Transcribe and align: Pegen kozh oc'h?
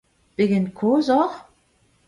Pegen 0.35 0.65
kozh 0.79 1.11
oc'h? 1.21 1.35